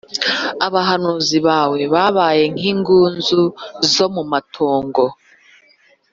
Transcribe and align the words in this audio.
abahanuzi 0.65 1.37
bawe 1.47 1.79
babaye 1.93 2.43
nk 2.53 2.63
ingunzu 2.71 3.41
zo 3.93 4.05
mu 4.15 4.23
matongo 4.31 5.03